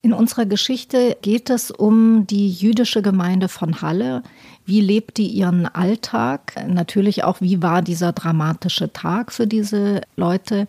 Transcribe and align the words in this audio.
In 0.00 0.12
unserer 0.12 0.46
Geschichte 0.46 1.16
geht 1.22 1.50
es 1.50 1.72
um 1.72 2.24
die 2.24 2.48
jüdische 2.48 3.02
Gemeinde 3.02 3.48
von 3.48 3.82
Halle. 3.82 4.22
Wie 4.64 4.80
lebt 4.80 5.16
die 5.16 5.26
ihren 5.26 5.66
Alltag? 5.66 6.54
Natürlich 6.68 7.24
auch, 7.24 7.40
wie 7.40 7.62
war 7.62 7.82
dieser 7.82 8.12
dramatische 8.12 8.92
Tag 8.92 9.32
für 9.32 9.48
diese 9.48 10.02
Leute? 10.14 10.68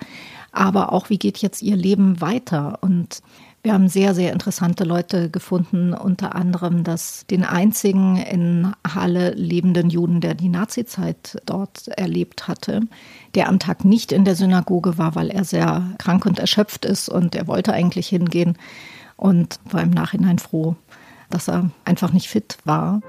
Aber 0.51 0.91
auch, 0.93 1.11
wie 1.11 1.19
geht 1.19 1.37
jetzt 1.37 1.61
ihr 1.61 1.75
Leben 1.75 2.21
weiter? 2.21 2.79
Und 2.81 3.21
wir 3.61 3.73
haben 3.73 3.87
sehr, 3.87 4.15
sehr 4.15 4.33
interessante 4.33 4.83
Leute 4.83 5.29
gefunden, 5.29 5.93
unter 5.93 6.33
anderem 6.33 6.83
das, 6.83 7.27
den 7.29 7.43
einzigen 7.43 8.17
in 8.17 8.73
Halle 8.95 9.33
lebenden 9.35 9.91
Juden, 9.91 10.21
der 10.21 10.33
die 10.33 10.49
Nazizeit 10.49 11.39
dort 11.45 11.87
erlebt 11.89 12.47
hatte, 12.47 12.81
der 13.35 13.47
am 13.47 13.59
Tag 13.59 13.85
nicht 13.85 14.11
in 14.11 14.25
der 14.25 14.35
Synagoge 14.35 14.97
war, 14.97 15.13
weil 15.13 15.29
er 15.29 15.43
sehr 15.43 15.83
krank 15.99 16.25
und 16.25 16.39
erschöpft 16.39 16.83
ist 16.83 17.09
und 17.09 17.35
er 17.35 17.45
wollte 17.45 17.73
eigentlich 17.73 18.07
hingehen 18.07 18.57
und 19.19 19.59
war 19.65 19.81
im 19.81 19.89
Nachhinein 19.89 20.39
froh, 20.39 20.75
dass 21.29 21.49
er 21.49 21.69
einfach 21.85 22.13
nicht 22.13 22.29
fit 22.29 22.57
war. 22.63 23.01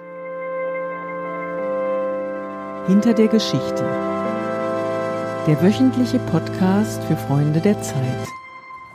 Hinter 2.87 3.15
der 3.15 3.29
Geschichte. 3.29 3.85
Der 5.47 5.63
wöchentliche 5.63 6.19
Podcast 6.19 7.03
für 7.05 7.17
Freunde 7.17 7.61
der 7.61 7.81
Zeit. 7.81 8.27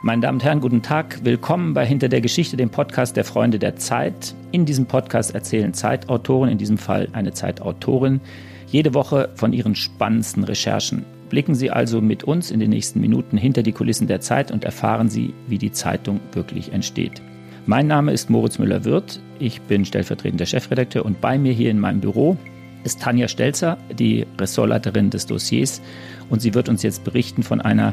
Meine 0.02 0.22
Damen 0.22 0.36
und 0.36 0.44
Herren, 0.44 0.60
guten 0.60 0.82
Tag. 0.82 1.24
Willkommen 1.24 1.72
bei 1.72 1.86
Hinter 1.86 2.08
der 2.08 2.20
Geschichte, 2.20 2.56
dem 2.56 2.70
Podcast 2.70 3.16
der 3.16 3.24
Freunde 3.24 3.58
der 3.58 3.76
Zeit. 3.76 4.34
In 4.52 4.66
diesem 4.66 4.86
Podcast 4.86 5.34
erzählen 5.34 5.72
Zeitautoren, 5.72 6.50
in 6.50 6.58
diesem 6.58 6.78
Fall 6.78 7.08
eine 7.12 7.32
Zeitautorin, 7.32 8.20
jede 8.66 8.94
Woche 8.94 9.30
von 9.34 9.52
ihren 9.52 9.74
spannendsten 9.74 10.44
Recherchen. 10.44 11.04
Blicken 11.28 11.54
Sie 11.54 11.70
also 11.70 12.00
mit 12.00 12.24
uns 12.24 12.50
in 12.50 12.60
den 12.60 12.70
nächsten 12.70 13.00
Minuten 13.00 13.36
hinter 13.36 13.62
die 13.62 13.72
Kulissen 13.72 14.06
der 14.06 14.20
Zeit 14.20 14.50
und 14.50 14.64
erfahren 14.64 15.08
Sie, 15.08 15.34
wie 15.48 15.58
die 15.58 15.72
Zeitung 15.72 16.20
wirklich 16.32 16.72
entsteht. 16.72 17.20
Mein 17.66 17.88
Name 17.88 18.12
ist 18.12 18.30
Moritz 18.30 18.58
Müller-Wirth. 18.58 19.20
Ich 19.40 19.60
bin 19.62 19.84
stellvertretender 19.84 20.46
Chefredakteur 20.46 21.04
und 21.04 21.20
bei 21.20 21.36
mir 21.36 21.52
hier 21.52 21.70
in 21.70 21.80
meinem 21.80 22.00
Büro 22.00 22.36
ist 22.84 23.02
Tanja 23.02 23.26
Stelzer, 23.26 23.76
die 23.98 24.24
Ressortleiterin 24.38 25.10
des 25.10 25.26
Dossiers. 25.26 25.82
Und 26.30 26.40
sie 26.40 26.54
wird 26.54 26.68
uns 26.68 26.84
jetzt 26.84 27.02
berichten 27.02 27.42
von 27.42 27.60
einer 27.60 27.92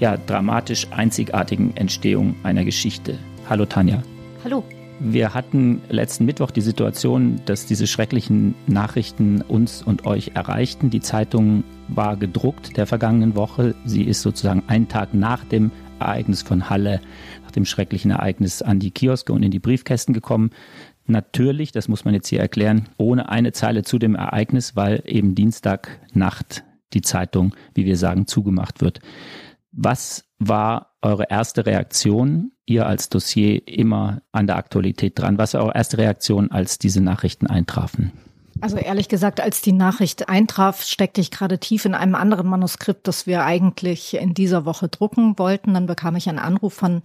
ja, 0.00 0.18
dramatisch 0.18 0.86
einzigartigen 0.90 1.74
Entstehung 1.76 2.34
einer 2.42 2.64
Geschichte. 2.64 3.18
Hallo 3.48 3.64
Tanja. 3.64 4.02
Hallo. 4.44 4.62
Wir 5.00 5.34
hatten 5.34 5.82
letzten 5.88 6.24
Mittwoch 6.24 6.50
die 6.50 6.60
Situation, 6.60 7.40
dass 7.46 7.66
diese 7.66 7.86
schrecklichen 7.86 8.54
Nachrichten 8.66 9.42
uns 9.42 9.82
und 9.82 10.06
euch 10.06 10.32
erreichten. 10.34 10.88
Die 10.90 11.00
Zeitung 11.00 11.64
war 11.88 12.16
gedruckt 12.16 12.76
der 12.76 12.86
vergangenen 12.86 13.34
Woche. 13.34 13.74
Sie 13.84 14.04
ist 14.04 14.22
sozusagen 14.22 14.62
einen 14.68 14.88
Tag 14.88 15.12
nach 15.12 15.44
dem 15.44 15.72
Ereignis 15.98 16.42
von 16.42 16.70
Halle, 16.70 17.00
nach 17.42 17.50
dem 17.50 17.64
schrecklichen 17.64 18.12
Ereignis 18.12 18.62
an 18.62 18.78
die 18.78 18.92
Kioske 18.92 19.32
und 19.32 19.42
in 19.42 19.50
die 19.50 19.58
Briefkästen 19.58 20.14
gekommen. 20.14 20.50
Natürlich, 21.06 21.72
das 21.72 21.88
muss 21.88 22.04
man 22.04 22.14
jetzt 22.14 22.28
hier 22.28 22.40
erklären, 22.40 22.88
ohne 22.96 23.28
eine 23.28 23.52
Zeile 23.52 23.82
zu 23.82 23.98
dem 23.98 24.14
Ereignis, 24.14 24.76
weil 24.76 25.02
eben 25.06 25.34
Dienstagnacht 25.34 26.64
die 26.92 27.02
Zeitung, 27.02 27.54
wie 27.74 27.84
wir 27.84 27.96
sagen, 27.96 28.26
zugemacht 28.26 28.80
wird. 28.80 29.00
Was 29.72 30.24
war 30.38 30.93
eure 31.04 31.26
erste 31.30 31.66
Reaktion, 31.66 32.52
ihr 32.66 32.86
als 32.86 33.08
Dossier 33.08 33.66
immer 33.68 34.22
an 34.32 34.46
der 34.46 34.56
Aktualität 34.56 35.18
dran? 35.18 35.38
Was 35.38 35.54
war 35.54 35.62
eure 35.62 35.74
erste 35.74 35.98
Reaktion, 35.98 36.50
als 36.50 36.78
diese 36.78 37.00
Nachrichten 37.00 37.46
eintrafen? 37.46 38.12
Also 38.60 38.76
ehrlich 38.76 39.08
gesagt, 39.08 39.40
als 39.40 39.62
die 39.62 39.72
Nachricht 39.72 40.28
eintraf, 40.28 40.82
steckte 40.82 41.20
ich 41.20 41.30
gerade 41.30 41.58
tief 41.58 41.84
in 41.84 41.94
einem 41.94 42.14
anderen 42.14 42.46
Manuskript, 42.46 43.06
das 43.06 43.26
wir 43.26 43.44
eigentlich 43.44 44.14
in 44.14 44.32
dieser 44.32 44.64
Woche 44.64 44.88
drucken 44.88 45.38
wollten. 45.38 45.74
Dann 45.74 45.86
bekam 45.86 46.16
ich 46.16 46.28
einen 46.28 46.38
Anruf 46.38 46.72
von 46.72 47.02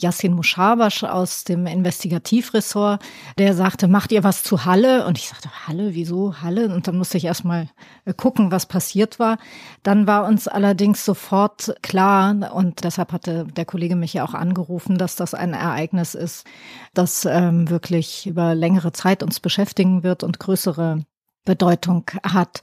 Yassin 0.00 0.34
Mushabash 0.34 1.04
aus 1.04 1.44
dem 1.44 1.66
Investigativressort, 1.66 3.02
der 3.38 3.54
sagte, 3.54 3.88
macht 3.88 4.12
ihr 4.12 4.24
was 4.24 4.42
zu 4.42 4.64
Halle? 4.64 5.06
Und 5.06 5.18
ich 5.18 5.28
sagte, 5.28 5.48
Halle, 5.66 5.94
wieso 5.94 6.42
Halle? 6.42 6.74
Und 6.74 6.86
dann 6.86 6.98
musste 6.98 7.16
ich 7.16 7.24
erstmal 7.24 7.68
äh, 8.04 8.12
gucken, 8.12 8.50
was 8.50 8.66
passiert 8.66 9.18
war. 9.18 9.38
Dann 9.82 10.06
war 10.06 10.26
uns 10.26 10.48
allerdings 10.48 11.04
sofort 11.04 11.74
klar, 11.82 12.52
und 12.54 12.84
deshalb 12.84 13.12
hatte 13.12 13.44
der 13.44 13.64
Kollege 13.64 13.96
mich 13.96 14.14
ja 14.14 14.24
auch 14.24 14.34
angerufen, 14.34 14.98
dass 14.98 15.16
das 15.16 15.34
ein 15.34 15.54
Ereignis 15.54 16.14
ist, 16.14 16.46
das 16.92 17.24
ähm, 17.24 17.70
wirklich 17.70 18.26
über 18.26 18.54
längere 18.54 18.92
Zeit 18.92 19.22
uns 19.22 19.40
beschäftigen 19.40 20.02
wird 20.02 20.22
und 20.22 20.38
größere 20.38 21.04
Bedeutung 21.46 22.04
hat. 22.22 22.60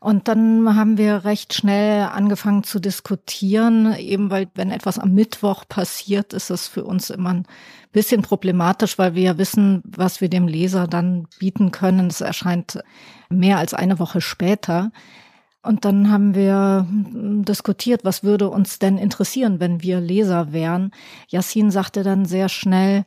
Und 0.00 0.28
dann 0.28 0.74
haben 0.74 0.96
wir 0.96 1.26
recht 1.26 1.52
schnell 1.52 2.04
angefangen 2.04 2.64
zu 2.64 2.80
diskutieren, 2.80 3.94
eben 3.94 4.30
weil 4.30 4.48
wenn 4.54 4.70
etwas 4.70 4.98
am 4.98 5.12
Mittwoch 5.12 5.64
passiert, 5.68 6.32
ist 6.32 6.48
es 6.48 6.66
für 6.66 6.84
uns 6.84 7.10
immer 7.10 7.34
ein 7.34 7.46
bisschen 7.92 8.22
problematisch, 8.22 8.96
weil 8.98 9.14
wir 9.14 9.22
ja 9.22 9.38
wissen, 9.38 9.82
was 9.84 10.22
wir 10.22 10.30
dem 10.30 10.48
Leser 10.48 10.86
dann 10.86 11.26
bieten 11.38 11.70
können. 11.70 12.06
Es 12.06 12.22
erscheint 12.22 12.82
mehr 13.28 13.58
als 13.58 13.74
eine 13.74 13.98
Woche 13.98 14.22
später. 14.22 14.92
Und 15.62 15.84
dann 15.84 16.10
haben 16.10 16.34
wir 16.34 16.86
diskutiert, 17.44 18.02
was 18.02 18.24
würde 18.24 18.48
uns 18.48 18.78
denn 18.78 18.96
interessieren, 18.96 19.60
wenn 19.60 19.82
wir 19.82 20.00
Leser 20.00 20.52
wären. 20.52 20.92
Yassin 21.28 21.70
sagte 21.70 22.02
dann 22.02 22.24
sehr 22.24 22.48
schnell, 22.48 23.04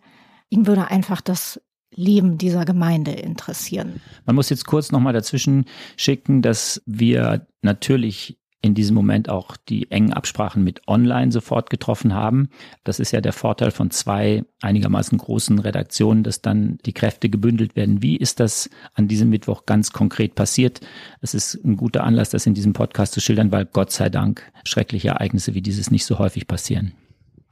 ihn 0.50 0.68
würde 0.68 0.92
einfach 0.92 1.22
das 1.22 1.60
Leben 1.96 2.38
dieser 2.38 2.66
Gemeinde 2.66 3.12
interessieren. 3.12 4.02
Man 4.26 4.36
muss 4.36 4.50
jetzt 4.50 4.66
kurz 4.66 4.92
nochmal 4.92 5.14
dazwischen 5.14 5.66
schicken, 5.98 6.42
dass 6.42 6.82
wir 6.86 7.48
natürlich 7.62 8.38
in 8.64 8.74
diesem 8.74 8.96
Moment 8.96 9.28
auch 9.28 9.58
die 9.58 9.92
engen 9.92 10.14
Absprachen 10.14 10.64
mit 10.64 10.88
Online 10.88 11.34
sofort 11.34 11.70
getroffen 11.70 12.14
haben. 12.14 12.48
Das 12.86 13.02
ist 13.02 13.12
ja 13.12 13.20
der 13.20 13.34
Vorteil 13.34 13.72
von 13.72 13.92
zwei 13.92 14.46
einigermaßen 14.62 15.18
großen 15.18 15.60
Redaktionen, 15.60 16.24
dass 16.24 16.42
dann 16.42 16.78
die 16.86 16.94
Kräfte 16.94 17.30
gebündelt 17.30 17.76
werden. 17.76 18.02
Wie 18.02 18.16
ist 18.16 18.40
das 18.40 18.70
an 18.94 19.10
diesem 19.10 19.30
Mittwoch 19.30 19.66
ganz 19.66 19.92
konkret 19.92 20.36
passiert? 20.36 20.80
Es 21.20 21.34
ist 21.34 21.56
ein 21.66 21.76
guter 21.76 22.06
Anlass, 22.06 22.30
das 22.30 22.46
in 22.46 22.54
diesem 22.54 22.72
Podcast 22.72 23.14
zu 23.14 23.20
schildern, 23.20 23.52
weil 23.52 23.66
Gott 23.66 23.92
sei 23.92 24.10
Dank 24.10 24.50
schreckliche 24.64 25.10
Ereignisse 25.10 25.54
wie 25.54 25.62
dieses 25.62 25.92
nicht 25.92 26.06
so 26.06 26.18
häufig 26.18 26.48
passieren. 26.48 26.94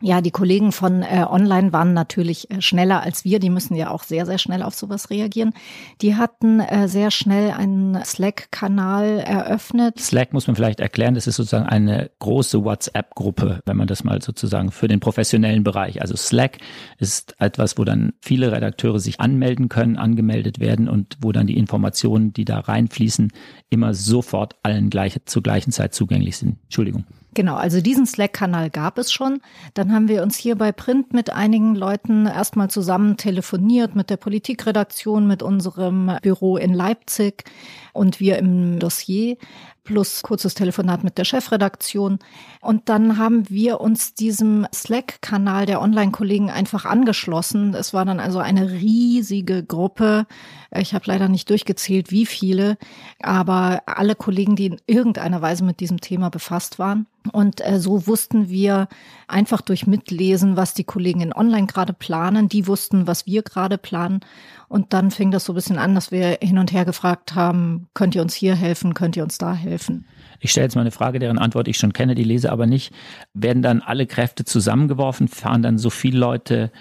Ja, 0.04 0.22
die 0.22 0.32
Kollegen 0.32 0.72
von 0.72 1.04
äh, 1.04 1.26
Online 1.30 1.72
waren 1.72 1.94
natürlich 1.94 2.50
äh, 2.50 2.60
schneller 2.60 3.02
als 3.02 3.24
wir. 3.24 3.40
Die 3.40 3.52
müssen 3.52 3.76
ja 3.76 3.92
auch 3.92 4.02
sehr, 4.02 4.26
sehr 4.26 4.40
schnell 4.40 4.64
auf 4.64 4.74
sowas 4.74 5.12
reagieren. 5.12 5.54
Die 6.02 6.16
hatten 6.16 6.60
äh, 6.60 6.88
sehr 6.88 7.12
schnell 7.12 7.52
einen 7.52 8.04
Slack-Kanal 8.04 9.20
eröffnet. 9.20 10.00
Slack 10.00 10.34
muss 10.34 10.48
man 10.48 10.56
vielleicht 10.56 10.80
erklären, 10.80 11.14
das 11.14 11.28
ist 11.28 11.36
sozusagen 11.36 11.68
eine 11.68 12.10
große 12.18 12.64
WhatsApp-Gruppe, 12.64 13.62
wenn 13.66 13.78
man 13.78 13.88
das 13.88 14.04
mal 14.04 14.22
sozusagen 14.22 14.72
für 14.72 14.88
den 14.88 15.00
professionellen 15.00 15.64
Bereich. 15.64 16.02
Also 16.02 16.16
Slack 16.16 16.58
ist 16.98 17.36
etwas, 17.40 17.78
wo 17.78 17.84
dann 17.84 18.14
viele 18.22 18.52
Redakteure 18.52 19.00
sich 19.00 19.20
anmelden 19.20 19.70
können, 19.70 19.98
angemeldet 19.98 20.60
werden 20.60 20.90
und 20.90 21.18
wo 21.22 21.32
dann 21.32 21.46
die 21.46 21.58
Informationen, 21.58 22.34
die 22.34 22.46
da 22.46 22.60
reinfließen, 22.60 23.32
immer 23.70 23.94
sofort 23.94 24.56
allen 24.64 24.90
gleich, 24.90 25.20
zur 25.26 25.44
gleichen 25.44 25.72
Zeit 25.72 25.94
zugänglich 25.94 26.38
sind. 26.38 26.58
Entschuldigung. 26.64 27.06
Genau, 27.34 27.56
also 27.56 27.80
diesen 27.80 28.06
Slack-Kanal 28.06 28.70
gab 28.70 28.98
es 28.98 29.12
schon. 29.12 29.40
Dann 29.74 29.94
haben 29.94 30.10
wir 30.10 30.22
uns 30.22 30.36
hier 30.36 30.56
bei 30.58 30.74
Print 30.74 31.14
mit 31.14 31.32
einigen 31.32 31.76
Leuten 31.76 32.26
erstmal 32.26 32.70
zusammen 32.70 33.16
telefoniert, 33.16 33.96
mit 33.96 34.10
der 34.10 34.18
Politikredaktion, 34.18 35.28
mit 35.28 35.42
unserem 35.42 36.18
Büro 36.22 36.58
in 36.58 36.74
Leipzig 36.74 37.46
und 37.94 38.20
wir 38.20 38.38
im 38.38 38.80
Dossier 38.80 39.38
plus 39.84 40.22
kurzes 40.22 40.54
Telefonat 40.54 41.04
mit 41.04 41.18
der 41.18 41.26
Chefredaktion. 41.26 42.20
Und 42.62 42.88
dann 42.90 43.18
haben 43.18 43.50
wir 43.50 43.82
uns 43.82 44.14
diesem 44.14 44.68
Slack-Kanal 44.74 45.66
der 45.66 45.82
Online-Kollegen 45.82 46.50
einfach 46.50 46.86
angeschlossen. 46.86 47.74
Es 47.74 47.94
war 47.94 48.06
dann 48.06 48.20
also 48.20 48.40
eine 48.40 48.72
riesige 48.72 49.64
Gruppe. 49.64 50.28
Ich 50.76 50.94
habe 50.94 51.06
leider 51.08 51.28
nicht 51.30 51.50
durchgezählt, 51.50 52.12
wie 52.12 52.26
viele, 52.26 52.78
aber 53.22 53.82
alle 53.88 54.16
Kollegen, 54.16 54.56
die 54.56 54.68
in 54.68 54.82
irgendeiner 54.86 55.42
Weise 55.42 55.64
mit 55.64 55.80
diesem 55.80 56.00
Thema 56.00 56.30
befasst 56.30 56.78
waren. 56.78 57.08
Und 57.32 57.66
äh, 57.66 57.80
so 57.80 58.08
wussten 58.08 58.50
wir 58.50 58.88
einfach 59.28 59.62
durch 59.62 59.86
Mitlesen, 59.86 60.58
was 60.58 60.74
die 60.74 60.84
Kollegen 60.84 61.22
in 61.22 61.34
Online 61.34 61.68
gerade 61.68 61.94
planen. 61.94 62.50
Die 62.50 62.68
wussten, 62.68 63.06
was 63.06 63.28
wir 63.28 63.44
gerade 63.44 63.78
planen. 63.78 64.22
Und 64.68 64.94
dann 64.94 65.12
fing 65.12 65.32
das 65.32 65.46
so 65.46 65.54
ein 65.54 65.56
bisschen 65.56 65.78
an, 65.78 65.94
dass 65.94 66.12
wir 66.12 66.40
hin 66.42 66.58
und 66.58 66.72
her 66.72 66.86
gefragt 66.86 67.36
haben, 67.36 67.88
könnt 67.94 68.16
ihr 68.16 68.22
uns 68.22 68.34
hier 68.34 68.56
helfen, 68.56 68.94
könnt 68.94 69.16
ihr 69.16 69.24
uns 69.24 69.38
da 69.38 69.54
helfen? 69.54 70.06
Ich 70.40 70.52
stelle 70.52 70.66
jetzt 70.66 70.76
mal 70.76 70.82
eine 70.82 70.92
Frage, 70.92 71.20
deren 71.20 71.38
Antwort 71.38 71.68
ich 71.68 71.78
schon 71.78 71.94
kenne, 71.94 72.16
die 72.16 72.24
lese 72.24 72.52
aber 72.52 72.66
nicht. 72.66 72.92
Werden 73.34 73.62
dann 73.62 73.82
alle 73.82 74.08
Kräfte 74.08 74.44
zusammengeworfen? 74.44 75.28
Fahren 75.28 75.62
dann 75.62 75.78
so 75.78 75.92
viele 75.92 76.18
Leute 76.18 76.72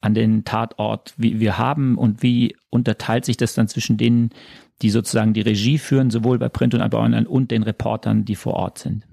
an 0.00 0.14
den 0.14 0.44
Tatort, 0.44 1.14
wie 1.16 1.40
wir 1.40 1.58
haben? 1.58 1.98
Und 1.98 2.22
wie 2.22 2.54
unterteilt 2.70 3.24
sich 3.24 3.36
das 3.36 3.54
dann 3.54 3.66
zwischen 3.66 3.96
denen, 3.96 4.30
die 4.80 4.90
sozusagen 4.90 5.34
die 5.34 5.40
Regie 5.40 5.78
führen, 5.78 6.10
sowohl 6.10 6.38
bei 6.38 6.48
Print 6.48 6.74
und 6.74 6.88
bei 6.88 6.98
Online 6.98 7.28
und 7.28 7.50
den 7.50 7.64
Reportern, 7.64 8.24
die 8.24 8.36
vor 8.36 8.54
Ort 8.54 8.78
sind? 8.78 9.07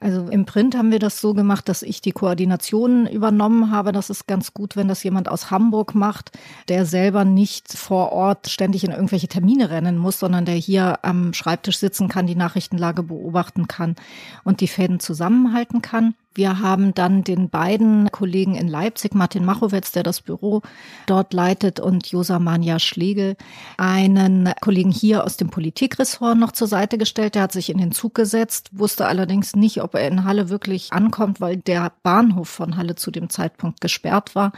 Also 0.00 0.28
im 0.28 0.46
Print 0.46 0.74
haben 0.74 0.90
wir 0.90 0.98
das 0.98 1.20
so 1.20 1.34
gemacht, 1.34 1.68
dass 1.68 1.82
ich 1.82 2.00
die 2.00 2.12
Koordination 2.12 3.06
übernommen 3.06 3.70
habe. 3.70 3.92
Das 3.92 4.08
ist 4.08 4.26
ganz 4.26 4.54
gut, 4.54 4.74
wenn 4.74 4.88
das 4.88 5.02
jemand 5.02 5.28
aus 5.28 5.50
Hamburg 5.50 5.94
macht, 5.94 6.32
der 6.68 6.86
selber 6.86 7.26
nicht 7.26 7.70
vor 7.76 8.10
Ort 8.10 8.48
ständig 8.48 8.82
in 8.82 8.92
irgendwelche 8.92 9.28
Termine 9.28 9.68
rennen 9.68 9.98
muss, 9.98 10.18
sondern 10.18 10.46
der 10.46 10.54
hier 10.54 11.00
am 11.04 11.34
Schreibtisch 11.34 11.78
sitzen 11.78 12.08
kann, 12.08 12.26
die 12.26 12.34
Nachrichtenlage 12.34 13.02
beobachten 13.02 13.68
kann 13.68 13.94
und 14.42 14.62
die 14.62 14.68
Fäden 14.68 15.00
zusammenhalten 15.00 15.82
kann. 15.82 16.14
Wir 16.32 16.60
haben 16.60 16.94
dann 16.94 17.24
den 17.24 17.50
beiden 17.50 18.10
Kollegen 18.12 18.54
in 18.54 18.68
Leipzig, 18.68 19.14
Martin 19.14 19.44
Machowetz, 19.44 19.90
der 19.90 20.04
das 20.04 20.20
Büro 20.20 20.62
dort 21.06 21.32
leitet, 21.32 21.80
und 21.80 22.06
Josa 22.06 22.38
Manja 22.38 22.78
Schlegel, 22.78 23.36
einen 23.76 24.52
Kollegen 24.60 24.92
hier 24.92 25.24
aus 25.24 25.36
dem 25.36 25.50
Politikressort 25.50 26.38
noch 26.38 26.52
zur 26.52 26.68
Seite 26.68 26.98
gestellt. 26.98 27.34
Der 27.34 27.42
hat 27.42 27.52
sich 27.52 27.68
in 27.68 27.78
den 27.78 27.90
Zug 27.90 28.14
gesetzt, 28.14 28.70
wusste 28.72 29.06
allerdings 29.06 29.56
nicht, 29.56 29.82
ob 29.82 29.94
er 29.94 30.06
in 30.06 30.24
Halle 30.24 30.48
wirklich 30.48 30.92
ankommt, 30.92 31.40
weil 31.40 31.56
der 31.56 31.92
Bahnhof 32.04 32.48
von 32.48 32.76
Halle 32.76 32.94
zu 32.94 33.10
dem 33.10 33.28
Zeitpunkt 33.28 33.80
gesperrt 33.80 34.36
war. 34.36 34.52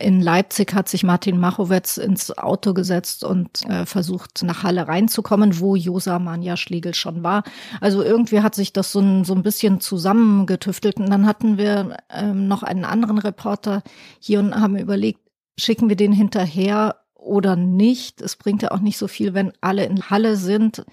In 0.00 0.22
Leipzig 0.22 0.74
hat 0.74 0.88
sich 0.88 1.04
Martin 1.04 1.38
Machowetz 1.38 1.98
ins 1.98 2.36
Auto 2.36 2.72
gesetzt 2.72 3.22
und 3.22 3.64
äh, 3.68 3.84
versucht, 3.84 4.42
nach 4.42 4.62
Halle 4.62 4.88
reinzukommen, 4.88 5.60
wo 5.60 5.76
Josa 5.76 6.18
Manja 6.18 6.56
Schlegel 6.56 6.94
schon 6.94 7.22
war. 7.22 7.42
Also 7.80 8.02
irgendwie 8.02 8.40
hat 8.40 8.54
sich 8.54 8.72
das 8.72 8.92
so 8.92 9.00
ein, 9.00 9.24
so 9.24 9.34
ein 9.34 9.42
bisschen 9.42 9.80
zusammengetüftelt. 9.80 10.96
Und 10.96 11.10
dann 11.10 11.26
hatten 11.26 11.58
wir 11.58 11.98
ähm, 12.08 12.48
noch 12.48 12.62
einen 12.62 12.86
anderen 12.86 13.18
Reporter 13.18 13.82
hier 14.18 14.40
und 14.40 14.54
haben 14.54 14.76
überlegt, 14.76 15.20
schicken 15.58 15.90
wir 15.90 15.96
den 15.96 16.12
hinterher 16.12 16.96
oder 17.20 17.56
nicht. 17.56 18.20
Es 18.20 18.36
bringt 18.36 18.62
ja 18.62 18.70
auch 18.70 18.80
nicht 18.80 18.98
so 18.98 19.06
viel, 19.08 19.34
wenn 19.34 19.52
alle 19.60 19.84
in 19.84 20.10
Halle 20.10 20.36
sind, 20.36 20.84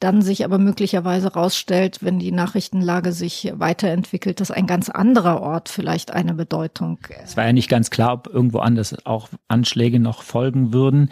dann 0.00 0.22
sich 0.22 0.44
aber 0.44 0.58
möglicherweise 0.58 1.32
rausstellt, 1.32 1.98
wenn 2.02 2.18
die 2.18 2.32
Nachrichtenlage 2.32 3.12
sich 3.12 3.52
weiterentwickelt, 3.54 4.40
dass 4.40 4.50
ein 4.50 4.66
ganz 4.66 4.88
anderer 4.88 5.40
Ort 5.40 5.68
vielleicht 5.68 6.12
eine 6.12 6.34
Bedeutung. 6.34 6.98
Es 7.22 7.36
war 7.36 7.44
ja 7.44 7.52
nicht 7.52 7.68
ganz 7.68 7.90
klar, 7.90 8.14
ob 8.14 8.26
irgendwo 8.28 8.58
anders 8.58 9.04
auch 9.04 9.28
Anschläge 9.48 10.00
noch 10.00 10.22
folgen 10.22 10.72
würden. 10.72 11.10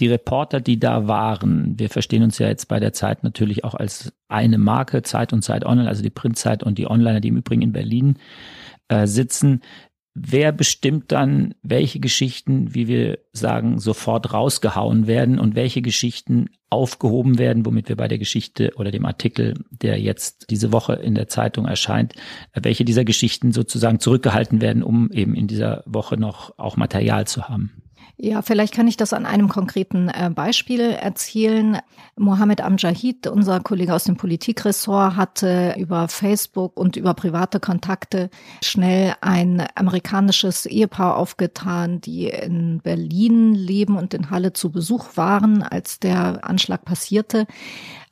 Die 0.00 0.08
Reporter, 0.08 0.60
die 0.60 0.78
da 0.78 1.06
waren, 1.06 1.78
wir 1.78 1.90
verstehen 1.90 2.22
uns 2.22 2.38
ja 2.38 2.48
jetzt 2.48 2.68
bei 2.68 2.80
der 2.80 2.92
Zeit 2.92 3.24
natürlich 3.24 3.64
auch 3.64 3.74
als 3.74 4.12
eine 4.28 4.58
Marke, 4.58 5.02
Zeit 5.02 5.32
und 5.32 5.42
Zeit 5.42 5.64
Online, 5.64 5.88
also 5.88 6.02
die 6.02 6.10
Printzeit 6.10 6.62
und 6.62 6.78
die 6.78 6.88
Onliner, 6.88 7.20
die 7.20 7.28
im 7.28 7.36
Übrigen 7.36 7.62
in 7.62 7.72
Berlin 7.72 8.18
äh, 8.88 9.06
sitzen. 9.06 9.62
Wer 10.14 10.52
bestimmt 10.52 11.10
dann, 11.10 11.54
welche 11.62 11.98
Geschichten, 11.98 12.74
wie 12.74 12.86
wir 12.86 13.18
sagen, 13.32 13.78
sofort 13.78 14.34
rausgehauen 14.34 15.06
werden 15.06 15.38
und 15.38 15.54
welche 15.54 15.80
Geschichten 15.80 16.50
aufgehoben 16.68 17.38
werden, 17.38 17.64
womit 17.64 17.88
wir 17.88 17.96
bei 17.96 18.08
der 18.08 18.18
Geschichte 18.18 18.72
oder 18.76 18.90
dem 18.90 19.06
Artikel, 19.06 19.54
der 19.70 20.00
jetzt 20.00 20.50
diese 20.50 20.70
Woche 20.70 20.94
in 20.94 21.14
der 21.14 21.28
Zeitung 21.28 21.66
erscheint, 21.66 22.14
welche 22.54 22.84
dieser 22.84 23.04
Geschichten 23.04 23.52
sozusagen 23.52 24.00
zurückgehalten 24.00 24.60
werden, 24.60 24.82
um 24.82 25.10
eben 25.12 25.34
in 25.34 25.46
dieser 25.46 25.82
Woche 25.86 26.18
noch 26.18 26.58
auch 26.58 26.76
Material 26.76 27.26
zu 27.26 27.48
haben? 27.48 27.81
Ja, 28.18 28.42
vielleicht 28.42 28.74
kann 28.74 28.86
ich 28.86 28.96
das 28.96 29.12
an 29.12 29.26
einem 29.26 29.48
konkreten 29.48 30.08
äh, 30.08 30.30
Beispiel 30.32 30.80
erzählen. 30.80 31.78
Mohammed 32.16 32.60
Amjahid, 32.60 33.26
unser 33.26 33.60
Kollege 33.60 33.94
aus 33.94 34.04
dem 34.04 34.16
Politikressort, 34.16 35.16
hatte 35.16 35.74
über 35.78 36.08
Facebook 36.08 36.78
und 36.78 36.96
über 36.96 37.14
private 37.14 37.58
Kontakte 37.58 38.30
schnell 38.62 39.14
ein 39.22 39.66
amerikanisches 39.74 40.66
Ehepaar 40.66 41.16
aufgetan, 41.16 42.00
die 42.00 42.26
in 42.26 42.80
Berlin 42.80 43.54
leben 43.54 43.96
und 43.96 44.14
in 44.14 44.30
Halle 44.30 44.52
zu 44.52 44.70
Besuch 44.70 45.16
waren, 45.16 45.62
als 45.62 45.98
der 45.98 46.46
Anschlag 46.48 46.84
passierte. 46.84 47.46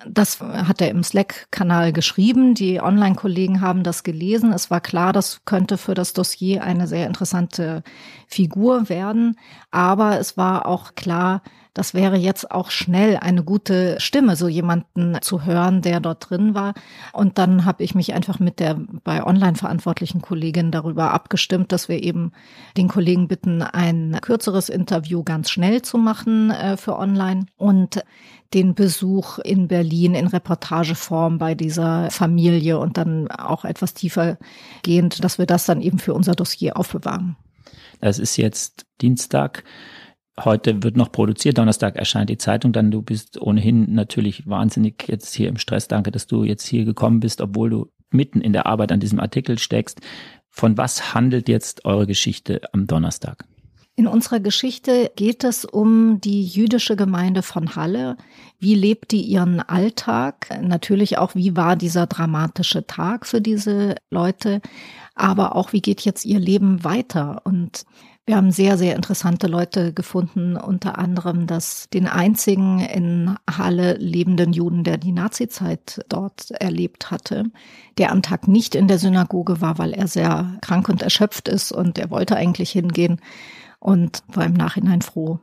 Das 0.07 0.41
hat 0.41 0.81
er 0.81 0.91
im 0.91 1.03
Slack-Kanal 1.03 1.93
geschrieben. 1.93 2.55
Die 2.55 2.81
Online-Kollegen 2.81 3.61
haben 3.61 3.83
das 3.83 4.03
gelesen. 4.03 4.53
Es 4.53 4.71
war 4.71 4.81
klar, 4.81 5.13
das 5.13 5.45
könnte 5.45 5.77
für 5.77 5.95
das 5.95 6.15
Dossier 6.15 6.65
eine 6.65 6.87
sehr 6.87 7.07
interessante 7.07 7.83
Figur 8.27 8.89
werden. 8.89 9.37
Aber 9.71 10.19
es 10.19 10.37
war 10.37 10.67
auch 10.67 10.95
klar, 10.95 11.43
das 11.75 11.95
wäre 11.95 12.17
jetzt 12.17 12.51
auch 12.51 12.71
schnell 12.71 13.17
eine 13.17 13.45
gute 13.45 14.01
Stimme, 14.01 14.37
so 14.37 14.49
jemanden 14.49 15.17
zu 15.23 15.45
hören, 15.45 15.83
der 15.83 16.01
dort 16.01 16.31
drin 16.31 16.55
war. 16.55 16.75
Und 17.13 17.39
dann 17.39 17.65
habe 17.65 17.83
ich 17.85 17.95
mich 17.95 18.13
einfach 18.15 18.39
mit 18.39 18.61
der 18.61 18.75
bei 19.05 19.25
online 19.25 19.57
verantwortlichen 19.57 20.21
Kollegin 20.21 20.71
darüber 20.71 21.13
abgestimmt, 21.13 21.73
dass 21.73 21.89
wir 21.89 22.03
eben 22.03 22.33
den 22.77 22.89
Kollegen 22.89 23.29
bitten, 23.29 23.63
ein 23.63 24.19
kürzeres 24.21 24.69
Interview 24.69 25.23
ganz 25.23 25.51
schnell 25.51 25.83
zu 25.83 25.99
machen 25.99 26.51
äh, 26.51 26.77
für 26.77 26.99
online 26.99 27.47
und 27.57 28.03
den 28.53 28.75
Besuch 28.75 29.39
in 29.39 29.69
Berlin 29.69 30.15
in 30.15 30.27
Reportageform 30.27 31.39
bei 31.39 31.55
dieser 31.55 32.11
Familie 32.11 32.79
und 32.79 32.97
dann 32.97 33.31
auch 33.31 33.65
etwas 33.65 33.95
tiefer 33.95 34.39
gehend, 34.83 35.23
dass 35.23 35.39
wir 35.39 35.47
das 35.47 35.67
dann 35.67 35.81
eben 35.81 35.99
für 35.99 36.15
unser 36.15 36.35
Dossier 36.35 36.77
aufbewahren. 36.77 37.37
Es 38.01 38.19
ist 38.19 38.37
jetzt 38.37 38.87
Dienstag. 39.01 39.65
Heute 40.45 40.83
wird 40.83 40.97
noch 40.97 41.13
produziert, 41.13 41.59
Donnerstag 41.59 41.97
erscheint 41.97 42.31
die 42.31 42.39
Zeitung, 42.39 42.73
dann 42.73 42.91
du 42.91 43.03
bist 43.03 43.41
ohnehin 43.41 43.93
natürlich 43.93 44.47
wahnsinnig 44.47 45.05
jetzt 45.07 45.35
hier 45.35 45.49
im 45.49 45.59
Stress. 45.59 45.89
Danke, 45.89 46.11
dass 46.11 46.27
du 46.27 46.45
jetzt 46.45 46.67
hier 46.67 46.85
gekommen 46.85 47.21
bist, 47.21 47.41
obwohl 47.41 47.71
du 47.71 47.93
mitten 48.11 48.41
in 48.41 48.53
der 48.53 48.67
Arbeit 48.67 48.93
an 48.93 49.01
diesem 49.01 49.21
Artikel 49.21 49.59
steckst. 49.59 50.01
Von 50.49 50.77
was 50.77 51.15
handelt 51.15 51.49
jetzt 51.49 51.85
eure 51.85 52.07
Geschichte 52.07 52.61
am 52.73 52.87
Donnerstag? 52.87 53.45
In 53.97 54.07
unserer 54.07 54.41
Geschichte 54.41 55.11
geht 55.15 55.45
es 55.45 55.67
um 55.67 56.23
die 56.23 56.43
jüdische 56.43 56.97
Gemeinde 56.97 57.43
von 57.43 57.77
Halle. 57.77 58.17
Wie 58.59 58.75
lebt 58.75 59.11
die 59.11 59.21
ihren 59.21 59.61
Alltag? 59.61 60.49
Natürlich 60.63 61.19
auch, 61.19 61.35
wie 61.35 61.55
war 61.55 61.77
dieser 61.77 62.07
dramatische 62.07 62.87
Tag 62.87 63.27
für 63.27 63.43
diese 63.43 63.97
Leute? 64.09 64.63
Aber 65.15 65.55
auch, 65.55 65.75
wie 65.75 65.83
geht 65.83 66.01
jetzt 66.01 66.25
ihr 66.25 66.39
Leben 66.39 66.83
weiter? 66.83 67.43
Und 67.45 67.85
wir 68.27 68.37
haben 68.37 68.53
sehr, 68.53 68.79
sehr 68.79 68.95
interessante 68.95 69.47
Leute 69.47 69.93
gefunden, 69.93 70.57
unter 70.57 70.99
anderem 70.99 71.47
das, 71.47 71.89
den 71.91 72.07
einzigen 72.07 72.79
in 72.81 73.35
Halle 73.51 73.95
lebenden 73.95 74.53
Juden, 74.53 74.85
der 74.85 74.99
die 74.99 75.13
Nazizeit 75.13 76.05
dort 76.09 76.51
erlebt 76.53 77.11
hatte, 77.11 77.45
der 77.99 78.13
am 78.13 78.23
Tag 78.23 78.47
nicht 78.47 78.75
in 78.75 78.89
der 78.89 78.99
Synagoge 78.99 79.61
war, 79.61 79.79
weil 79.79 79.93
er 79.93 80.07
sehr 80.07 80.59
krank 80.61 80.89
und 80.89 81.03
erschöpft 81.03 81.49
ist 81.49 81.73
und 81.73 81.99
er 81.99 82.11
wollte 82.11 82.37
eigentlich 82.37 82.71
hingehen 82.71 83.21
und 83.81 84.23
war 84.29 84.45
im 84.45 84.55
Nachhinein 84.55 85.03
froh, 85.03 85.41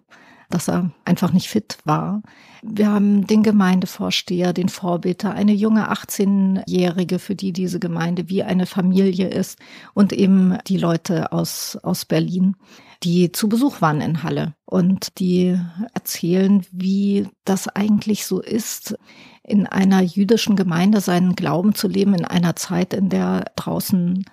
dass 0.49 0.69
er 0.69 0.91
einfach 1.03 1.33
nicht 1.33 1.49
fit 1.49 1.77
war. 1.83 2.21
Wir 2.63 2.89
haben 2.89 3.27
den 3.27 3.43
Gemeindevorsteher, 3.43 4.53
den 4.53 4.69
Vorbeter, 4.69 5.33
eine 5.33 5.53
junge 5.53 5.91
18-Jährige, 5.91 7.19
für 7.19 7.35
die 7.35 7.51
diese 7.51 7.79
Gemeinde 7.79 8.29
wie 8.29 8.43
eine 8.43 8.65
Familie 8.65 9.27
ist 9.27 9.59
und 9.93 10.13
eben 10.13 10.57
die 10.67 10.77
Leute 10.77 11.31
aus, 11.31 11.77
aus 11.83 12.05
Berlin, 12.05 12.55
die 13.03 13.31
zu 13.31 13.49
Besuch 13.49 13.81
waren 13.81 14.01
in 14.01 14.23
Halle 14.23 14.55
und 14.65 15.19
die 15.19 15.59
erzählen, 15.93 16.65
wie 16.71 17.27
das 17.45 17.67
eigentlich 17.67 18.25
so 18.25 18.41
ist, 18.41 18.97
in 19.43 19.67
einer 19.67 20.01
jüdischen 20.01 20.55
Gemeinde 20.55 21.01
seinen 21.01 21.35
Glauben 21.35 21.75
zu 21.75 21.87
leben 21.87 22.13
in 22.13 22.25
einer 22.25 22.55
Zeit, 22.55 22.93
in 22.93 23.09
der 23.09 23.51
draußen 23.55 24.25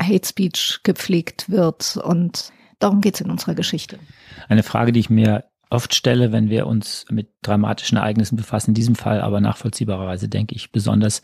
Hate 0.00 0.26
Speech 0.26 0.80
gepflegt 0.82 1.50
wird 1.50 1.96
und 1.96 2.52
Darum 2.80 3.02
geht 3.02 3.16
es 3.16 3.20
in 3.20 3.30
unserer 3.30 3.54
Geschichte. 3.54 3.98
Eine 4.48 4.62
Frage, 4.62 4.90
die 4.90 5.00
ich 5.00 5.10
mir 5.10 5.44
oft 5.70 5.94
stelle, 5.94 6.32
wenn 6.32 6.50
wir 6.50 6.66
uns 6.66 7.06
mit 7.10 7.30
dramatischen 7.42 7.96
Ereignissen 7.98 8.36
befassen, 8.36 8.70
in 8.70 8.74
diesem 8.74 8.96
Fall 8.96 9.20
aber 9.20 9.40
nachvollziehbarerweise 9.40 10.28
denke 10.28 10.54
ich 10.54 10.72
besonders, 10.72 11.22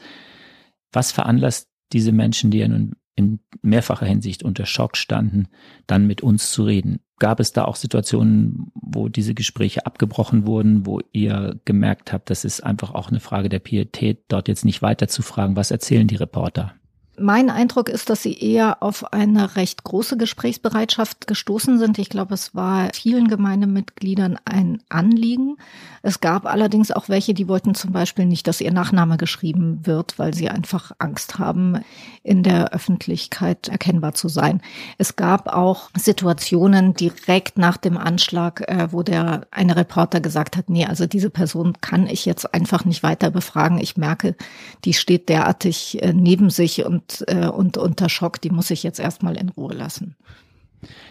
was 0.92 1.12
veranlasst 1.12 1.68
diese 1.92 2.12
Menschen, 2.12 2.50
die 2.50 2.58
ja 2.58 2.68
nun 2.68 2.94
in 3.16 3.40
mehrfacher 3.62 4.06
Hinsicht 4.06 4.42
unter 4.42 4.66
Schock 4.66 4.96
standen, 4.96 5.48
dann 5.86 6.06
mit 6.06 6.22
uns 6.22 6.52
zu 6.52 6.64
reden? 6.64 7.00
Gab 7.18 7.40
es 7.40 7.52
da 7.52 7.64
auch 7.64 7.76
Situationen, 7.76 8.70
wo 8.74 9.08
diese 9.08 9.34
Gespräche 9.34 9.86
abgebrochen 9.86 10.46
wurden, 10.46 10.86
wo 10.86 11.00
ihr 11.12 11.58
gemerkt 11.64 12.12
habt, 12.12 12.30
das 12.30 12.44
ist 12.44 12.60
einfach 12.60 12.94
auch 12.94 13.08
eine 13.08 13.20
Frage 13.20 13.48
der 13.48 13.58
Pietät, 13.58 14.24
dort 14.28 14.48
jetzt 14.48 14.64
nicht 14.64 14.82
weiter 14.82 15.08
zu 15.08 15.22
fragen, 15.22 15.56
was 15.56 15.70
erzählen 15.70 16.06
die 16.06 16.16
Reporter? 16.16 16.74
Mein 17.18 17.48
Eindruck 17.48 17.88
ist, 17.88 18.10
dass 18.10 18.22
sie 18.22 18.38
eher 18.38 18.82
auf 18.82 19.12
eine 19.12 19.56
recht 19.56 19.84
große 19.84 20.18
Gesprächsbereitschaft 20.18 21.26
gestoßen 21.26 21.78
sind. 21.78 21.98
Ich 21.98 22.10
glaube, 22.10 22.34
es 22.34 22.54
war 22.54 22.90
vielen 22.92 23.28
Gemeindemitgliedern 23.28 24.38
ein 24.44 24.82
Anliegen. 24.90 25.56
Es 26.02 26.20
gab 26.20 26.44
allerdings 26.46 26.92
auch 26.92 27.08
welche, 27.08 27.32
die 27.32 27.48
wollten 27.48 27.74
zum 27.74 27.92
Beispiel 27.92 28.26
nicht, 28.26 28.46
dass 28.46 28.60
ihr 28.60 28.72
Nachname 28.72 29.16
geschrieben 29.16 29.80
wird, 29.84 30.18
weil 30.18 30.34
sie 30.34 30.50
einfach 30.50 30.92
Angst 30.98 31.38
haben, 31.38 31.80
in 32.22 32.42
der 32.42 32.72
Öffentlichkeit 32.74 33.68
erkennbar 33.68 34.14
zu 34.14 34.28
sein. 34.28 34.60
Es 34.98 35.16
gab 35.16 35.48
auch 35.48 35.90
Situationen 35.96 36.94
direkt 36.94 37.56
nach 37.56 37.78
dem 37.78 37.96
Anschlag, 37.96 38.68
äh, 38.68 38.88
wo 38.92 39.02
der 39.02 39.46
eine 39.50 39.76
Reporter 39.76 40.20
gesagt 40.20 40.56
hat, 40.56 40.68
nee, 40.68 40.84
also 40.84 41.06
diese 41.06 41.30
Person 41.30 41.74
kann 41.80 42.06
ich 42.06 42.26
jetzt 42.26 42.52
einfach 42.52 42.84
nicht 42.84 43.02
weiter 43.02 43.30
befragen. 43.30 43.78
Ich 43.78 43.96
merke, 43.96 44.36
die 44.84 44.92
steht 44.92 45.28
derartig 45.28 46.02
äh, 46.02 46.12
neben 46.12 46.50
sich 46.50 46.84
und 46.84 47.05
und, 47.06 47.24
äh, 47.28 47.48
und 47.48 47.76
unter 47.76 48.08
Schock, 48.08 48.40
die 48.40 48.50
muss 48.50 48.70
ich 48.70 48.82
jetzt 48.82 49.00
erstmal 49.00 49.36
in 49.36 49.48
Ruhe 49.50 49.74
lassen. 49.74 50.16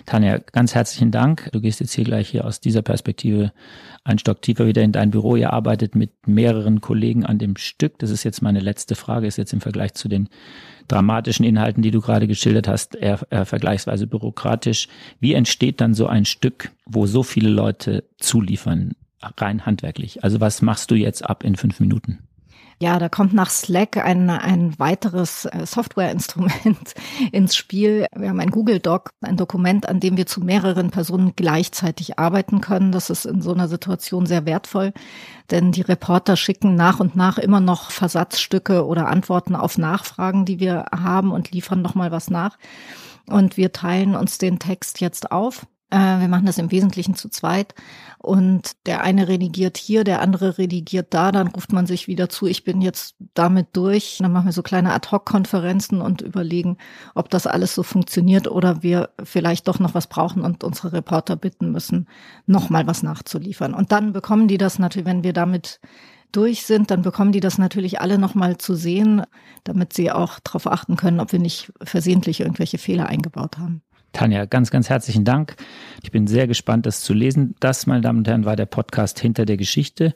Tanja, 0.06 0.38
ganz 0.52 0.75
herzlichen 0.75 1.12
Dank. 1.12 1.50
Du 1.52 1.60
gehst 1.60 1.80
jetzt 1.80 1.94
hier 1.94 2.04
gleich 2.04 2.30
hier 2.30 2.46
aus 2.46 2.62
dieser 2.62 2.82
Perspektive 2.82 3.52
ein 4.04 4.20
Stock 4.20 4.42
tiefer 4.42 4.68
wieder 4.68 4.84
in 4.84 4.92
dein 4.92 5.10
Büro. 5.10 5.36
Ihr 5.36 5.52
arbeitet 5.52 5.96
mit 5.96 6.28
mehreren 6.28 6.82
Kollegen 6.82 7.25
an 7.25 7.40
dem 7.40 7.58
Stück. 7.58 7.98
Das 8.00 8.12
ist 8.12 8.24
jetzt 8.24 8.42
meine 8.42 8.60
letzte 8.60 8.96
Frage, 8.96 9.25
ist 9.25 9.38
jetzt 9.38 9.54
im 9.54 9.62
Vergleich 9.62 9.96
zu 9.96 10.08
den 10.08 10.30
dramatischen 10.88 11.46
Inhalten, 11.46 11.82
die 11.82 11.92
du 11.92 12.00
gerade 12.00 12.28
geschildert 12.28 12.68
hast, 12.68 12.96
eher, 12.96 13.20
eher 13.32 13.46
vergleichsweise 13.46 14.06
bürokratisch. 14.06 14.88
Wie 15.20 15.34
entsteht 15.34 15.82
dann 15.82 15.96
so 15.96 16.06
ein 16.06 16.25
Stück, 16.25 16.72
wo 16.86 17.08
so 17.08 17.24
viele 17.24 17.50
Leute 17.50 18.04
zuliefern, 18.20 18.94
rein 19.38 19.66
handwerklich? 19.66 20.24
Also 20.24 20.40
was 20.40 20.62
machst 20.62 20.92
du 20.92 20.96
jetzt 20.96 21.28
ab 21.28 21.44
in 21.44 21.56
fünf 21.56 21.80
Minuten? 21.80 22.20
Ja, 22.82 23.00
da 23.00 23.08
kommt 23.08 23.34
nach 23.34 23.50
Slack 23.50 23.96
ein, 23.96 24.29
ein 24.29 24.77
weiteres 24.77 25.46
äh, 25.46 25.65
Softwareinstrument 25.65 26.94
ins 27.32 27.55
Spiel. 27.55 28.05
Wir 28.13 28.29
haben 28.29 28.41
ein 28.41 28.51
Google 28.51 28.79
Doc, 28.79 29.12
ein 29.22 29.38
Dokument, 29.38 29.88
an 29.88 30.01
dem 30.01 30.17
wir 30.17 30.25
zu 30.25 30.41
mehreren 30.41 30.91
Personen 30.91 31.34
gleichzeitig 31.38 32.20
arbeiten 32.20 32.60
können. 32.60 32.91
Das 32.91 33.10
ist 33.10 33.25
in 33.25 33.41
so 33.41 33.53
einer 33.53 33.70
Situation 33.70 34.25
sehr 34.25 34.46
wertvoll, 34.46 34.91
denn 35.51 35.72
die 35.72 35.82
Reporter 35.82 36.36
schicken 36.36 36.75
nach 36.75 37.00
und 37.00 37.15
nach 37.15 37.38
immer 37.38 37.62
noch 37.62 37.91
Versatzstücke 37.91 38.86
oder 38.86 39.08
Antworten 39.08 39.55
auf 39.55 39.77
Nachfragen, 39.77 40.44
die 40.44 40.60
wir 40.60 40.86
haben 40.91 41.32
und 41.32 41.51
liefern 41.51 41.82
nochmal 41.82 42.12
was 42.12 42.29
nach. 42.29 42.58
Und 43.27 43.55
wir 43.55 43.72
teilen 43.72 44.15
uns 44.15 44.38
den 44.38 44.60
Text 44.60 45.00
jetzt 45.00 45.32
auf 45.32 45.65
wir 45.92 46.27
machen 46.27 46.46
das 46.46 46.58
im 46.58 46.72
Wesentlichen 46.72 47.15
zu 47.15 47.30
zweit. 47.30 47.74
Und 48.18 48.72
der 48.88 49.04
eine 49.04 49.27
redigiert 49.27 49.77
hier, 49.77 50.04
der 50.04 50.22
andere 50.22 50.58
redigiert 50.58 51.13
da. 51.13 51.32
Dann 51.32 51.48
ruft 51.48 51.72
man 51.72 51.86
sich 51.86 52.08
wieder 52.08 52.27
zu, 52.27 52.48
ich 52.48 52.63
bin 52.63 52.82
jetzt 52.82 53.15
damit 53.34 53.68
durch. 53.74 54.18
Dann 54.20 54.32
machen 54.32 54.46
wir 54.46 54.51
so 54.51 54.63
kleine 54.63 54.94
Ad-Hoc-Konferenzen 54.94 56.01
und 56.01 56.22
überlegen, 56.22 56.77
ob 57.13 57.30
das 57.30 57.48
alles 57.48 57.75
so 57.75 57.84
funktioniert 57.84 58.48
oder 58.48 58.82
wir 58.84 59.12
vielleicht 59.24 59.68
doch 59.68 59.80
noch 59.80 59.94
was 59.94 60.08
brauchen 60.08 60.42
und 60.42 60.63
unsere 60.63 60.92
Reporter 60.94 61.36
bitten 61.36 61.72
müssen, 61.72 62.08
nochmal 62.48 62.88
was 62.88 63.04
nachzuliefern. 63.04 63.74
Und 63.74 63.92
dann 63.92 64.12
bekommen 64.12 64.48
die 64.48 64.58
das 64.58 64.80
natürlich, 64.80 65.06
wenn 65.06 65.24
wir 65.24 65.34
damit 65.34 65.80
durch 66.32 66.65
sind, 66.65 66.92
dann 66.92 67.01
bekommen 67.04 67.32
die 67.32 67.39
das 67.39 67.58
natürlich 67.58 68.01
alle 68.01 68.18
nochmal 68.18 68.58
zu 68.58 68.75
sehen, 68.75 69.22
damit 69.63 69.94
sie 69.94 70.12
auch 70.12 70.39
darauf 70.39 70.68
achten 70.68 70.98
können, 70.98 71.20
ob 71.20 71.32
wir 71.32 71.39
nicht 71.39 71.72
versehentlich 71.82 72.42
irgendwelche 72.42 72.77
Fehler 72.77 73.08
eingebaut 73.08 73.58
haben. 73.58 73.85
Tanja, 74.15 74.45
ganz, 74.45 74.72
ganz 74.72 74.89
herzlichen 74.89 75.25
Dank. 75.25 75.57
Ich 76.01 76.10
bin 76.10 76.25
sehr 76.25 76.48
gespannt, 76.48 76.86
das 76.86 77.01
zu 77.01 77.13
lesen. 77.13 77.53
Das, 77.60 77.86
meine 77.86 78.00
Damen 78.00 78.19
und 78.19 78.27
Herren, 78.29 78.45
war 78.45 78.55
der 78.55 78.65
Podcast 78.65 79.19
Hinter 79.19 79.45
der 79.45 79.57
Geschichte. 79.57 80.15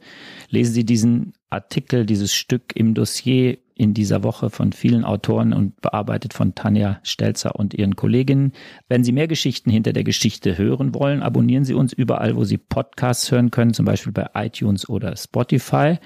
Lesen 0.49 0.73
Sie 0.73 0.85
diesen 0.85 1.33
Artikel, 1.49 2.05
dieses 2.05 2.33
Stück 2.33 2.73
im 2.75 2.93
Dossier 2.93 3.57
in 3.75 3.93
dieser 3.93 4.23
Woche 4.23 4.49
von 4.49 4.71
vielen 4.71 5.03
Autoren 5.03 5.51
und 5.51 5.81
bearbeitet 5.81 6.33
von 6.33 6.55
Tanja 6.55 7.01
Stelzer 7.03 7.59
und 7.59 7.73
ihren 7.73 7.97
Kolleginnen. 7.97 8.53
Wenn 8.87 9.03
Sie 9.03 9.11
mehr 9.11 9.27
Geschichten 9.27 9.69
hinter 9.69 9.91
der 9.91 10.05
Geschichte 10.05 10.57
hören 10.57 10.95
wollen, 10.95 11.21
abonnieren 11.21 11.65
Sie 11.65 11.73
uns 11.73 11.91
überall, 11.91 12.37
wo 12.37 12.45
Sie 12.45 12.57
Podcasts 12.57 13.29
hören 13.29 13.51
können, 13.51 13.73
zum 13.73 13.83
Beispiel 13.83 14.13
bei 14.13 14.29
iTunes 14.33 14.87
oder 14.87 15.13
Spotify. 15.17 15.97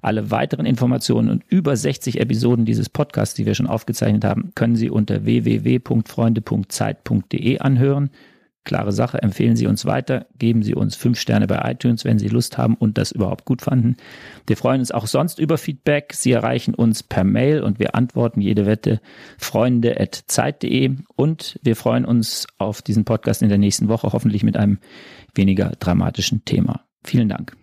Alle 0.00 0.30
weiteren 0.30 0.66
Informationen 0.66 1.30
und 1.30 1.42
über 1.48 1.76
60 1.76 2.20
Episoden 2.20 2.64
dieses 2.64 2.88
Podcasts, 2.88 3.34
die 3.34 3.46
wir 3.46 3.54
schon 3.54 3.66
aufgezeichnet 3.66 4.24
haben, 4.24 4.52
können 4.54 4.76
Sie 4.76 4.90
unter 4.90 5.24
www.freunde.zeit.de 5.24 7.58
anhören. 7.58 8.10
Klare 8.68 8.92
Sache, 8.92 9.22
empfehlen 9.22 9.56
Sie 9.56 9.66
uns 9.66 9.86
weiter, 9.86 10.26
geben 10.38 10.62
Sie 10.62 10.74
uns 10.74 10.94
fünf 10.94 11.18
Sterne 11.18 11.46
bei 11.46 11.58
iTunes, 11.70 12.04
wenn 12.04 12.18
Sie 12.18 12.28
Lust 12.28 12.58
haben 12.58 12.74
und 12.74 12.98
das 12.98 13.12
überhaupt 13.12 13.46
gut 13.46 13.62
fanden. 13.62 13.96
Wir 14.46 14.58
freuen 14.58 14.80
uns 14.80 14.92
auch 14.92 15.06
sonst 15.06 15.38
über 15.38 15.56
Feedback. 15.56 16.12
Sie 16.12 16.32
erreichen 16.32 16.74
uns 16.74 17.02
per 17.02 17.24
Mail 17.24 17.62
und 17.62 17.78
wir 17.78 17.94
antworten 17.94 18.42
jede 18.42 18.66
Wette 18.66 19.00
freunde.zeit.de 19.38 20.96
und 21.16 21.58
wir 21.62 21.76
freuen 21.76 22.04
uns 22.04 22.46
auf 22.58 22.82
diesen 22.82 23.06
Podcast 23.06 23.40
in 23.40 23.48
der 23.48 23.56
nächsten 23.56 23.88
Woche, 23.88 24.12
hoffentlich 24.12 24.42
mit 24.42 24.58
einem 24.58 24.80
weniger 25.34 25.72
dramatischen 25.78 26.44
Thema. 26.44 26.82
Vielen 27.02 27.30
Dank. 27.30 27.56